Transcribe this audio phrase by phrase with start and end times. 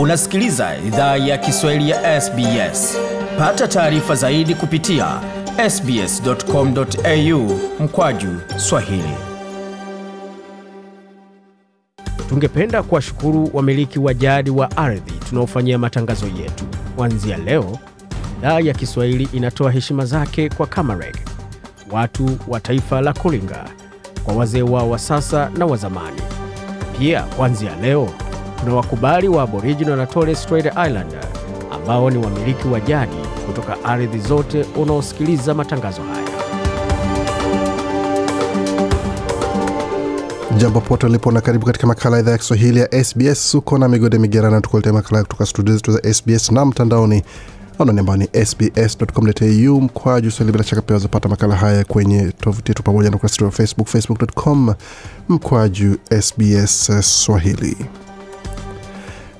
[0.00, 2.98] Unasikiliza idhaa ya Kiswahili ya SBS.
[3.38, 5.20] Pata taarifa zaidi kupitia
[5.70, 9.14] sbs.com.au mkwaju swahili.
[12.28, 16.64] Tungependa kuwashukuru wamiliki wa jadi wa ardhi tunaofanyia matangazo yetu.
[16.96, 17.78] Kuanzia leo,
[18.38, 21.16] idhaa ya Kiswahili inatoa heshima zake kwa Kamareg,
[21.90, 23.64] watu wa taifa la Kulinga,
[24.24, 26.22] kwa wazee wao wa sasa na wa zamani.
[26.98, 28.08] Pia kuanzia leo
[28.60, 31.24] tuna wakubali wa Aboriginal na Torres Strait Islander
[31.72, 33.16] ambao ni wamiliki wa jadi
[33.46, 36.28] kutoka ardhi zote unaosikiliza matangazo haya.
[40.56, 43.54] Jambo pote ulipo na karibu katika makala idhaa ya Kiswahili ya SBS.
[43.54, 47.22] Uko na migode migerana, tukuletea makala kutoka studio zetu za SBS na mtandaoni
[47.78, 50.52] anwani ambao ni sbs.com.au mkwaju swahili.
[50.52, 54.74] Bila shaka pia wazapata makala haya kwenye tovuti yetu pamoja na ukurasa wa Facebook, facebook.com
[55.28, 56.90] mkwaju SBS
[57.24, 57.76] Swahili.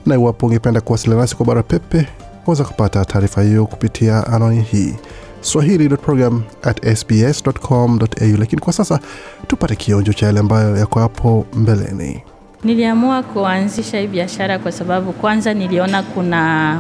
[0.07, 2.07] Na iwapo ungependa kuwasiliana nasi kwa barua pepe,
[2.47, 4.95] waweza kupata taarifa hiyo kupitia anwani hii
[5.41, 8.37] swahili.program@sbs.com.au.
[8.39, 9.01] Lakini kwa sasa
[9.47, 12.23] tupate kionjo cha yale ambayo yako hapo mbeleni.
[12.65, 16.79] Niliamua kuanzisha hii biashara kwa sababu kwanza niliona kuna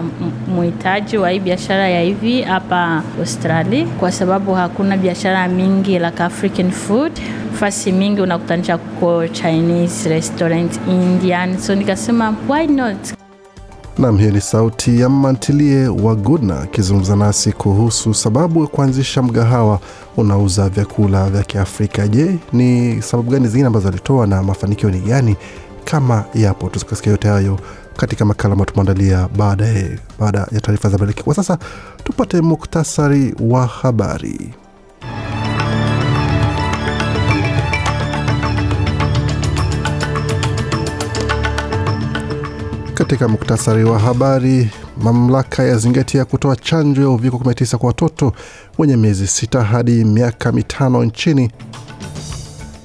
[0.48, 6.70] muhitaji wa hii biashara ya hivi hapa Australia, kwa sababu hakuna biashara mingi like African
[6.70, 7.12] food.
[7.60, 12.96] Fasi mingi unakutanisha kwa Chinese restaurant, Indian, so nikasema why not?
[13.98, 19.80] Nam, hiyo ni sauti ya Mmantilie wa Gudna akizungumza nasi kuhusu sababu ya kuanzisha mgahawa
[20.16, 22.08] unauza vyakula vya Kiafrika.
[22.08, 25.36] Je, ni sababu gani zingine ambazo alitoa na mafanikio ni gani?
[25.84, 27.58] Kama yapo, tusikasikia yote hayo
[27.96, 31.22] katika makala ambayo tumeandalia baadaye, baada ya taarifa za habari.
[31.22, 31.58] Kwa sasa
[32.04, 34.54] tupate muktasari wa habari.
[43.10, 44.70] Katika muktasari wa habari,
[45.02, 48.32] mamlaka yazingatia kutoa chanjo ya uviko 19 kwa watoto
[48.78, 51.50] wenye miezi sita hadi miaka mitano nchini,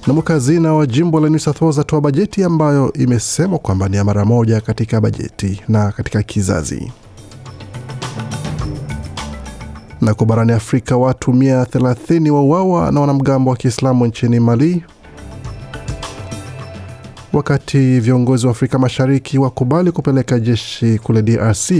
[0.07, 4.03] na mwakazina wa jimbo la New South Wales atoa bajeti ambayo imesemwa kwamba ni ya
[4.03, 6.91] mara moja katika bajeti na katika kizazi.
[10.01, 14.83] Na kwa barani Afrika, watu 130 wauawa na wanamgambo wa Kiislamu nchini Mali,
[17.35, 21.71] wakati viongozi wa Afrika Mashariki wakubali kupeleka jeshi kule DRC,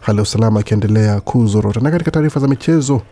[0.00, 1.80] hali ya usalama ikiendelea kuzorota.
[1.80, 3.02] Na katika taarifa za michezo,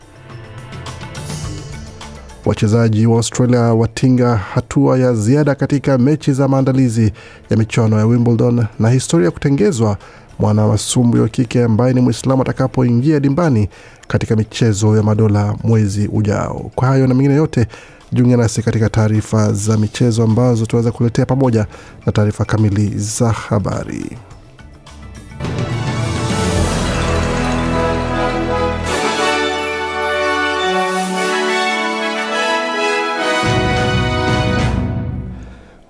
[2.44, 7.12] wachezaji wa Australia watinga hatua ya ziada katika mechi za maandalizi
[7.50, 9.96] ya michuano ya Wimbledon, na historia ya kutengezwa
[10.38, 13.68] mwana masumbwi wa kike ambaye ni Mwislamu atakapoingia dimbani
[14.08, 16.70] katika michezo ya madola mwezi ujao.
[16.74, 17.66] Kwa hayo na mengine yote
[18.12, 21.66] Jiunge nasi katika taarifa za michezo ambazo tunaweza kuletea pamoja
[22.06, 24.16] na taarifa kamili za habari.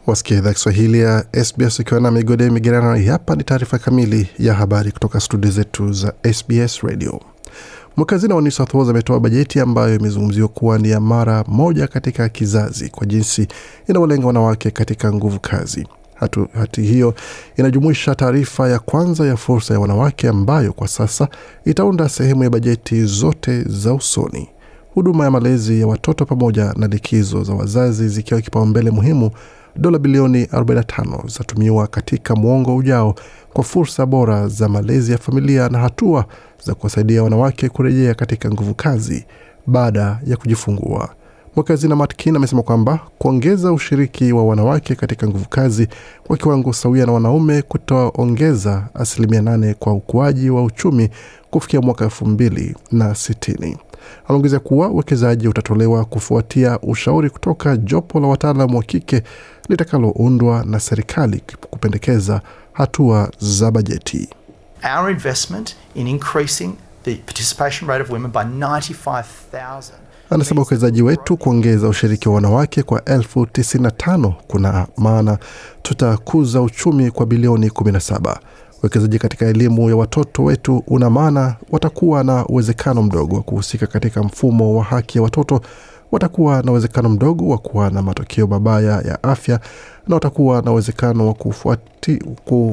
[0.07, 3.11] Wasikia idhaa Kiswahili ya SBS ukiwa na migode migerano.
[3.13, 7.30] Hapa ni taarifa kamili ya habari kutoka studio zetu za SBS Radio.
[7.97, 12.29] Mwakazina wa New South Wales ametoa bajeti ambayo imezungumziwa kuwa ni ya mara moja katika
[12.29, 13.49] kizazi kwa jinsi
[13.89, 15.87] inawalenga wanawake katika nguvu kazi.
[16.15, 17.15] Hatu, hati hiyo
[17.57, 21.29] inajumuisha taarifa ya kwanza ya fursa ya wanawake ambayo kwa sasa
[21.65, 24.49] itaunda sehemu ya bajeti zote za usoni,
[24.95, 29.31] huduma ya malezi ya watoto pamoja na likizo za wazazi zikiwa kipaumbele muhimu.
[29.81, 33.15] Dola bilioni 45 zitatumiwa katika mwongo ujao
[33.53, 36.25] kwa fursa bora za malezi ya familia na hatua
[36.65, 39.25] za kuwasaidia wanawake kurejea katika nguvu kazi
[39.67, 41.09] baada ya kujifungua.
[41.57, 45.89] Mwakazina Matkin amesema kwamba kuongeza ushiriki wa wanawake katika nguvu kazi
[46.27, 51.09] kwa kiwango sawia na wanaume kutaongeza asilimia nane kwa ukuaji wa uchumi
[51.51, 53.77] kufikia mwaka elfu mbili na sitini.
[54.29, 59.23] Anaongezea kuwa uwekezaji utatolewa kufuatia ushauri kutoka jopo la wataalam wa kike
[59.69, 62.41] litakaloundwa na serikali kupendekeza
[62.73, 64.29] hatua za bajeti.
[64.99, 66.71] Our investment in increasing
[67.05, 69.83] the participation rate of women by 95,000
[70.31, 75.39] Anasema uwekezaji wetu kuongeza ushiriki wa wanawake kwa elfu tisini na tano kuna maana
[75.83, 78.37] tutakuza uchumi kwa bilioni 17.
[78.83, 84.23] Uwekezaji katika elimu ya watoto wetu una maana watakuwa na uwezekano mdogo wa kuhusika katika
[84.23, 85.61] mfumo wa haki ya watoto,
[86.13, 89.61] watakuwa na uwezekano mdogo wa kuwa na matokeo mabaya ya afya
[90.09, 92.17] na watakuwa na uwezekano wa kufuati,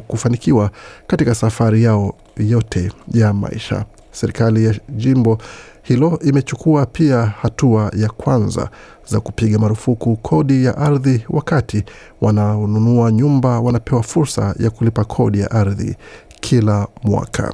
[0.08, 0.72] kufanikiwa
[1.08, 3.86] katika safari yao yote ya maisha.
[4.20, 5.38] Serikali ya jimbo
[5.84, 8.70] hilo imechukua pia hatua ya kwanza
[9.08, 11.84] za kupiga marufuku kodi ya ardhi, wakati
[12.22, 15.96] wanaonunua nyumba wanapewa fursa ya kulipa kodi ya ardhi
[16.42, 17.54] kila mwaka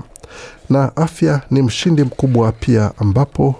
[0.69, 3.55] na afya ni mshindi mkubwa pia ambapo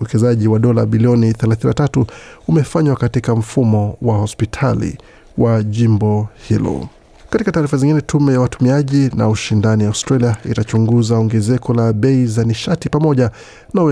[0.00, 2.04] uwekezaji wa dola bilioni 33
[2.48, 4.98] umefanywa katika mfumo wa hospitali
[5.38, 6.88] wa jimbo hilo.
[7.30, 12.88] Katika taarifa zingine, tume ya watumiaji na ushindani Australia itachunguza ongezeko la bei za nishati
[12.88, 13.30] pamoja
[13.74, 13.82] na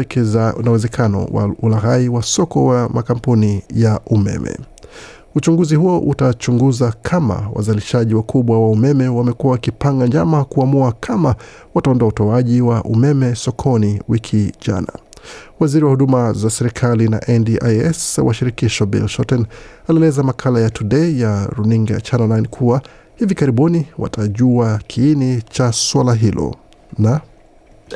[0.71, 4.59] uwezekano wa ulaghai wa soko wa makampuni ya umeme.
[5.35, 11.35] Uchunguzi huo utachunguza kama wazalishaji wakubwa wa umeme wamekuwa wakipanga njama kuamua kama
[11.75, 14.93] wataondoa utoaji wa umeme sokoni wiki jana.
[15.61, 19.47] Waziri wa huduma za serikali na NDIS wa shirikisho Bill Shorten
[19.89, 22.83] alieleza makala ya Today ya runinga ya Channel 9 kuwa
[23.17, 26.55] hivi karibuni watajua kiini cha swala hilo.
[26.99, 27.21] Na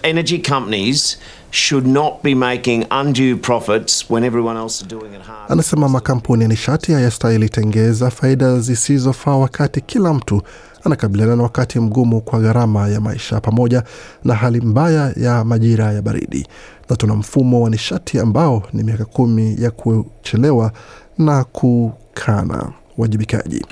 [0.03, 1.19] Energy companies
[1.51, 5.53] should not be making undue profits when everyone else is doing it hard.
[5.53, 10.43] Anasema makampuni ya nishati hayastahili tengeza faida zisizofaa wakati kila mtu
[10.85, 13.83] anakabiliana na wakati mgumu kwa gharama ya maisha pamoja
[14.25, 16.47] na hali mbaya ya majira ya baridi,
[16.91, 20.73] na tuna mfumo wa nishati ambao ni miaka kumi ya kuchelewa
[21.19, 23.67] na kukana uwajibikaji.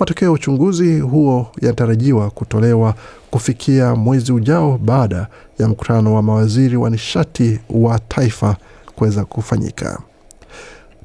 [0.00, 2.94] Matokeo ya uchunguzi huo yanatarajiwa kutolewa
[3.30, 5.26] kufikia mwezi ujao baada
[5.58, 8.56] ya mkutano wa mawaziri wa nishati wa taifa
[8.96, 9.98] kuweza kufanyika.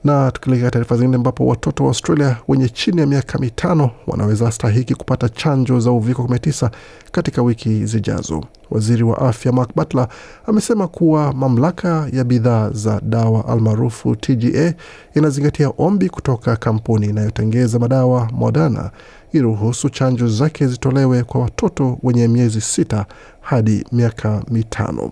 [0.04, 4.96] Na tukielekea taarifa zingine, ambapo watoto wa Australia wenye chini ya miaka mitano wanaweza stahiki
[4.96, 6.70] kupata chanjo za uviko 19
[7.12, 8.44] katika wiki zijazo.
[8.72, 10.08] Waziri wa afya Mark Butler
[10.46, 14.74] amesema kuwa mamlaka ya bidhaa za dawa almaarufu TGA
[15.16, 18.92] inazingatia ombi kutoka kampuni inayotengeza madawa Moderna
[19.34, 23.06] iruhusu chanjo zake zitolewe kwa watoto wenye miezi sita
[23.42, 25.12] hadi miaka mitano.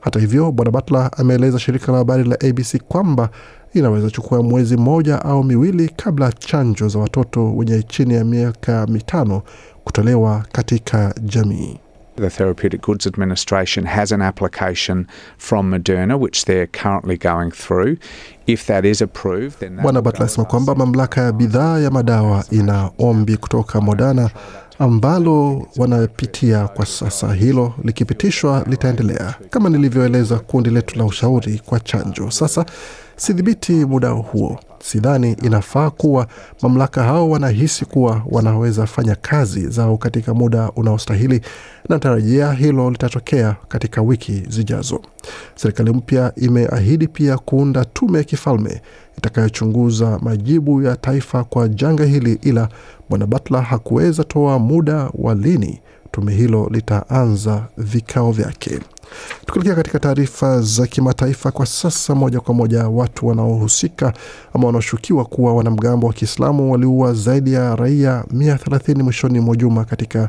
[0.00, 3.28] Hata hivyo, bwana Butler ameeleza shirika la habari la ABC kwamba
[3.74, 9.42] inaweza chukua mwezi mmoja au miwili kabla chanjo za watoto wenye chini ya miaka mitano
[9.84, 11.78] kutolewa katika jamii.
[12.16, 15.06] The Therapeutic Goods Administration has an application
[15.38, 17.96] from Moderna which they're currently going through.
[18.46, 22.90] If that is approved, then Bwana Butler asema kwamba mamlaka ya bidhaa ya madawa ina
[22.98, 24.30] ombi kutoka Moderna
[24.78, 27.34] ambalo wanapitia kwa sasa.
[27.34, 32.30] Hilo likipitishwa litaendelea kama nilivyoeleza kundi letu la ushauri kwa chanjo.
[32.30, 32.66] Sasa
[33.16, 34.60] sidhibiti muda huo.
[34.82, 36.26] Sidhani inafaa kuwa
[36.62, 41.40] mamlaka hao wanahisi kuwa wanaweza fanya kazi zao katika muda unaostahili,
[41.88, 45.00] na tarajia hilo litatokea katika wiki zijazo.
[45.54, 48.80] Serikali mpya imeahidi pia kuunda tume ya kifalme
[49.18, 52.68] itakayochunguza majibu ya taifa kwa janga hili, ila
[53.08, 55.80] bwana Butler hakuweza toa muda wa lini
[56.10, 58.80] tume hilo litaanza vikao vyake.
[59.46, 64.12] Tukielekea katika taarifa za kimataifa kwa sasa, moja kwa moja, watu wanaohusika
[64.54, 70.28] ama wanaoshukiwa kuwa wanamgambo wa Kiislamu waliua zaidi ya raia 130 mwishoni mwa juma katika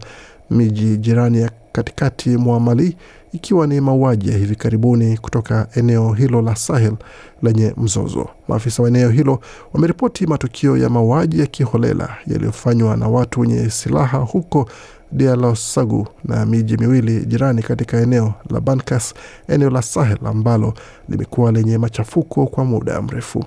[0.51, 2.97] miji jirani ya katikati mwa Mali,
[3.33, 6.93] ikiwa ni mauaji ya hivi karibuni kutoka eneo hilo la Sahel
[7.43, 8.27] lenye mzozo.
[8.47, 9.39] Maafisa wa eneo hilo
[9.73, 14.69] wameripoti matukio ya mauaji ya kiholela yaliyofanywa na watu wenye silaha huko
[15.11, 19.13] Dialosagu na miji miwili jirani katika eneo la Bankas,
[19.47, 20.73] eneo la Sahel ambalo
[21.09, 23.45] limekuwa lenye machafuko kwa muda mrefu.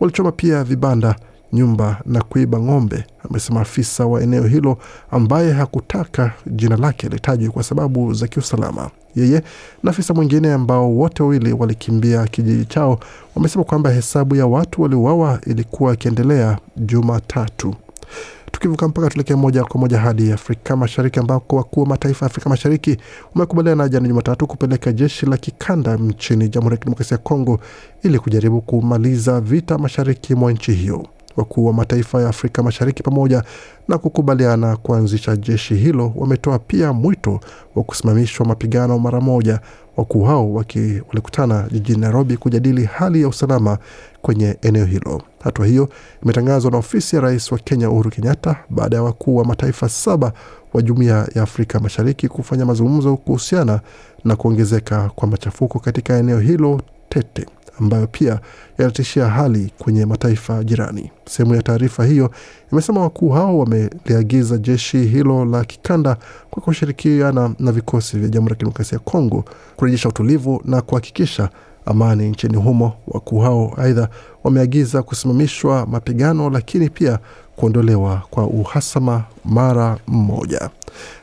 [0.00, 1.16] Walichoma pia vibanda,
[1.52, 4.78] nyumba na kuiba ng'ombe, amesema afisa wa eneo hilo
[5.10, 8.90] ambaye hakutaka jina lake litajwe kwa sababu za kiusalama.
[9.16, 9.42] Yeye
[9.82, 13.00] na afisa mwingine ambao wote wawili walikimbia kijiji chao
[13.36, 17.74] wamesema kwamba hesabu ya watu waliouawa ilikuwa ikiendelea Jumatatu.
[18.52, 22.50] Tukivuka mpaka tuelekee moja kwa moja hadi Afrika Mashariki ambako wakuu wa mataifa ya Afrika
[22.50, 22.96] Mashariki
[23.34, 27.60] wamekubaliana jana Jumatatu kupeleka jeshi la kikanda nchini Jamhuri ya Kidemokrasia ya Kongo
[28.02, 31.06] ili kujaribu kumaliza vita mashariki mwa nchi hiyo.
[31.36, 33.42] Wakuu wa mataifa ya Afrika Mashariki pamoja
[33.88, 37.40] na kukubaliana kuanzisha jeshi hilo wametoa pia mwito
[37.74, 39.60] wa kusimamishwa mapigano mara moja.
[39.96, 43.78] Wakuu hao walikutana jijini Nairobi kujadili hali ya usalama
[44.22, 45.22] kwenye eneo hilo.
[45.44, 45.88] Hatua hiyo
[46.22, 50.32] imetangazwa na ofisi ya rais wa Kenya Uhuru Kenyatta baada ya wakuu wa mataifa saba
[50.72, 53.80] wa Jumuiya ya Afrika Mashariki kufanya mazungumzo kuhusiana
[54.24, 57.46] na kuongezeka kwa machafuko katika eneo hilo tete
[57.80, 58.40] ambayo pia
[58.78, 61.10] yanatishia hali kwenye mataifa jirani.
[61.26, 62.30] Sehemu ya taarifa hiyo
[62.72, 66.16] imesema wakuu hao wameliagiza jeshi hilo la kikanda
[66.50, 69.44] kwa kushirikiana na vikosi vya Jamhuri ya Kidemokrasia ya Kongo
[69.76, 71.48] kurejesha utulivu na kuhakikisha
[71.86, 72.92] amani nchini humo.
[73.08, 74.08] Wakuu hao aidha
[74.44, 77.18] wameagiza kusimamishwa mapigano, lakini pia
[77.60, 80.70] kuondolewa kwa uhasama mara mmoja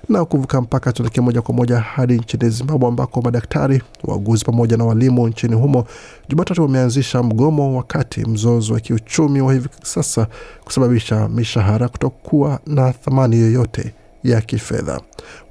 [0.10, 4.86] na kuvuka mpaka tuelekee moja kwa moja hadi nchini Zimbabwe ambako madaktari, wauguzi pamoja na
[4.86, 5.86] walimu nchini humo
[6.30, 10.28] Jumatatu wameanzisha mgomo wakati mzozo wa kiuchumi wa hivi sasa
[10.66, 13.94] kusababisha mishahara kutokuwa na thamani yoyote
[14.32, 15.02] ya kifedha.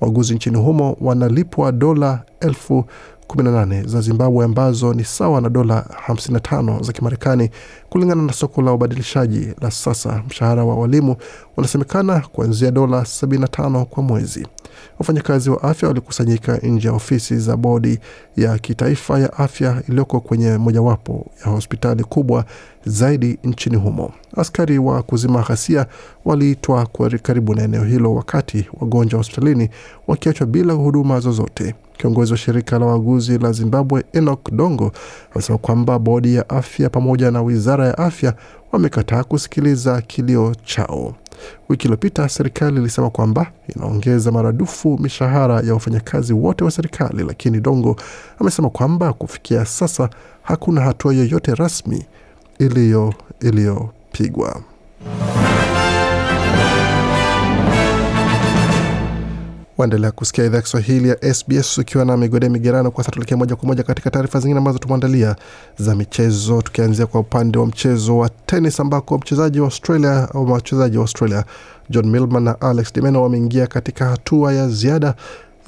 [0.01, 2.85] Wauguzi nchini humo wanalipwa dola elfu
[3.29, 7.51] 18 za Zimbabwe ambazo ni sawa na dola 55 za Kimarekani
[7.91, 10.23] kulingana na soko la ubadilishaji la sasa.
[10.29, 11.17] Mshahara wa walimu
[11.57, 14.47] unasemekana kuanzia dola 75 kwa mwezi.
[14.99, 17.99] Wafanyakazi wa afya walikusanyika nje ya ofisi za bodi
[18.37, 22.45] ya kitaifa ya afya iliyoko kwenye mojawapo ya hospitali kubwa
[22.87, 24.13] zaidi nchini humo.
[24.37, 25.87] Askari wa kuzima ghasia
[26.25, 26.87] waliitwa
[27.23, 29.71] karibu na eneo hilo, wakati wagonjwa hospitalini
[30.07, 31.75] wakiachwa bila huduma zozote.
[31.99, 34.93] Kiongozi wa shirika la wauguzi la Zimbabwe Enoch Dongo
[35.35, 38.35] amesema kwamba bodi ya afya pamoja na wizara ya afya
[38.73, 41.15] wamekataa kusikiliza kilio chao.
[41.69, 47.97] Wiki iliyopita serikali ilisema kwamba inaongeza maradufu mishahara ya wafanyakazi wote wa serikali, lakini Dongo
[48.41, 50.11] amesema kwamba kufikia sasa
[50.43, 52.05] hakuna hatua yoyote rasmi
[52.59, 53.15] iliyo
[59.79, 62.91] Waendelea kusikia idhaa Kiswahili ya SBS ukiwa na migode migerano.
[62.91, 65.37] Kwa sasa tuelekea moja kwa moja katika taarifa zingine ambazo tumeandalia
[65.79, 70.97] za michezo, tukianzia kwa upande wa mchezo wa tenis ambako mchezaji wa Australia au wachezaji
[70.97, 71.45] wa Australia
[71.91, 75.15] John Millman na Alex de Minaur wameingia katika hatua ya ziada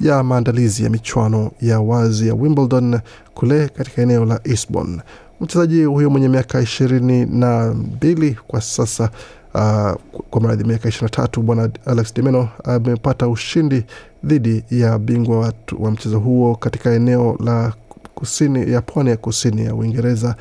[0.01, 2.99] ya maandalizi ya michuano ya wazi ya Wimbledon
[3.33, 5.01] kule katika eneo la Eastbourne.
[5.41, 9.09] Mchezaji huyo mwenye miaka ishirini na mbili kwa sasa
[9.53, 9.91] Uh,
[10.29, 13.83] kwa mradhi miaka ishirini na tatu bwana Alex de amepata ushindi
[14.23, 17.73] dhidi ya bingwa wa, mchezo huo katika eneo la
[18.15, 20.35] kusini ya pwani ya kusini ya Uingereza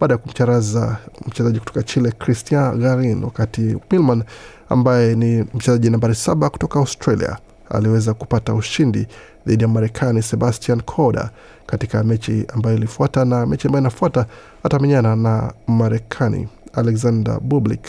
[0.00, 4.22] baada ya kumcharaza mchezaji kutoka Chile Christian Garin, wakati Milman
[4.68, 7.38] ambaye ni mchezaji nambari saba kutoka Australia
[7.70, 9.06] aliweza kupata ushindi
[9.46, 11.30] dhidi ya Marekani Sebastian Korda
[11.66, 14.26] katika mechi ambayo ilifuata, na mechi ambayo inafuata
[14.62, 17.82] atamenyana na Marekani Alexander Bublik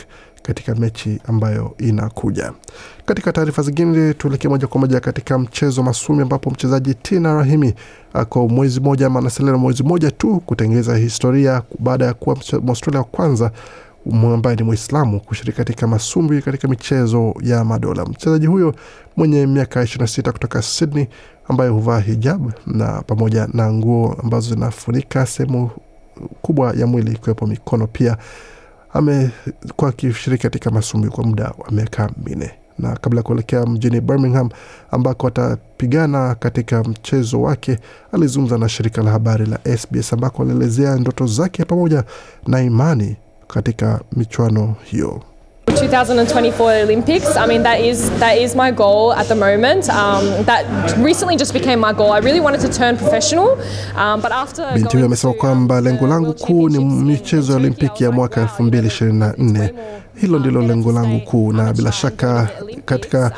[0.45, 2.51] katika mechi ambayo inakuja.
[3.05, 7.73] Katika taarifa zingine, tuelekee moja kwa moja katika mchezo masumi, ambapo mchezaji Tina Rahimi
[8.13, 13.05] ako mwezi moja ama anasalia mwezi moja tu kutengeza historia baada ya kuwa Mwaustralia wa
[13.05, 13.51] kwanza
[14.33, 18.05] ambaye ni Mwislamu kushiriki katika masumbwi katika michezo ya madola.
[18.05, 18.75] Mchezaji huyo
[19.17, 21.07] mwenye miaka 26 kutoka Sydney
[21.47, 25.69] ambaye huvaa hijab na pamoja na nguo ambazo zinafunika sehemu
[26.41, 28.17] kubwa ya mwili ikiwepo mikono pia
[28.95, 34.49] amekuwa akishiriki katika masumbwi kwa muda wa miaka minne na kabla ya kuelekea mjini Birmingham
[34.91, 37.79] ambako atapigana katika mchezo wake,
[38.11, 42.03] alizungumza na shirika la habari la SBS ambako alielezea ndoto zake pamoja
[42.47, 43.15] na imani
[43.47, 45.21] katika michuano hiyo.
[45.65, 47.36] 2024 Olympics.
[47.38, 49.89] I mean, that is that is my goal at the moment.
[49.89, 50.65] Um, that
[50.98, 52.12] recently just became my goal.
[52.12, 53.50] I really wanted to turn professional,
[53.95, 58.12] um, but after binti huyo amesema kwamba lengo langu kuu ni michezo ya Olimpiki ya
[58.12, 59.69] mwaka 2024.
[60.15, 62.50] Hilo ndilo lengo langu kuu, na bila shaka
[62.86, 63.31] katika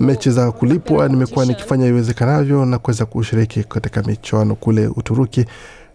[0.00, 5.44] mechi za kulipwa nimekuwa nikifanya iwezekanavyo na kuweza kushiriki katika michuano kule Uturuki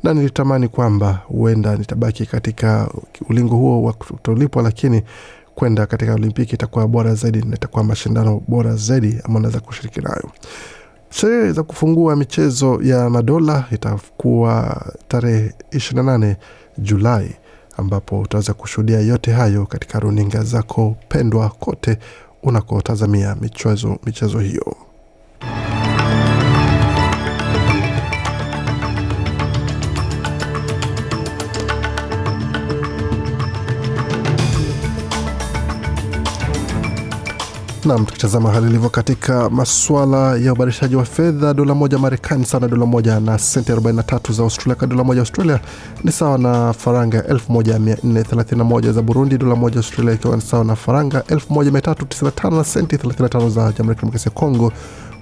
[0.03, 2.87] na nilitamani kwamba huenda nitabaki katika
[3.29, 5.01] ulingo huo wa kutolipwa, lakini
[5.55, 10.31] kwenda katika Olimpiki itakuwa bora zaidi na itakuwa mashindano bora zaidi ama naweza kushiriki nayo.
[11.09, 16.35] Sherehe za kufungua michezo ya madola itakuwa tarehe 28
[16.77, 17.35] Julai,
[17.77, 21.97] ambapo utaweza kushuhudia yote hayo katika runinga zako pendwa kote
[22.43, 24.75] unakotazamia michezo, michezo hiyo.
[37.85, 42.67] Nam, tukitazama hali ilivyo katika masuala ya ubadilishaji wa fedha, dola moja Marekani sawa na
[42.67, 44.75] dola moja na senti 43 za Australia.
[44.75, 45.59] Kwa dola moja Australia
[46.03, 49.37] ni sawa na faranga 1431 za Burundi.
[49.37, 53.95] Dola moja Australia ikiwa ni sawa na faranga 1395 na senti 35 za Jamhuri ya
[53.95, 54.71] Kidemokrasia ya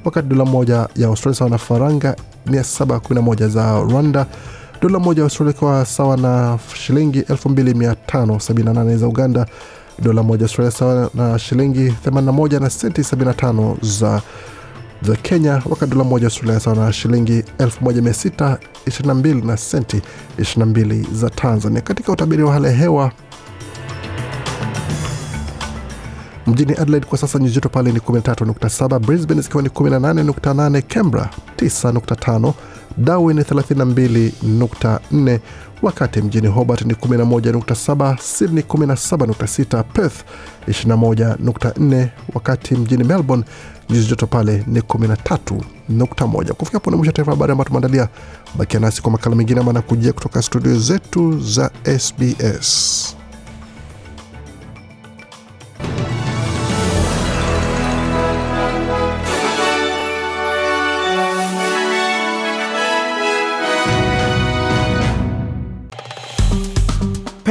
[0.05, 2.15] wakati dola moja ya Australia sawa na faranga
[2.47, 4.25] 711 za Rwanda.
[4.81, 9.45] Dola moja ya Australia ikiwa sawa na shilingi 2578 za Uganda
[10.03, 14.21] dola moja Australia sawa na shilingi 81 na senti 75 za
[15.01, 20.01] za Kenya, wakati dola moja Australia sawa na shilingi 1622 na senti
[20.37, 21.81] 22 za Tanzania.
[21.81, 23.11] Katika utabiri wa hali ya hewa
[26.47, 32.53] mjini Adelaide kwa sasa nyuzi joto pale ni 13.7, Brisbane zikiwa ni 18.8, Canberra 9.5,
[32.97, 35.39] Darwin 32.4
[35.81, 40.23] wakati mjini Hobart ni 11.7, Sydney 17.6, Perth
[40.67, 43.43] 21.4, wakati mjini Melbourne
[43.89, 46.53] nyuzi joto pale ni 13.1.
[46.53, 48.07] Kufikia hapo ni mwisho taarifa habari ambayo tumeandalia.
[48.55, 53.15] Bakia nasi kwa makala mengine ama nakujia kutoka studio zetu za SBS.